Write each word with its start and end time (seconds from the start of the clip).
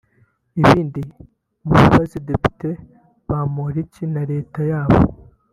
ibindi 0.59 1.01
mubibaze 1.65 2.17
depite 2.29 2.69
Bamporiki 3.27 4.03
na 4.13 4.23
Leta 4.31 4.61
yabo 4.71 4.99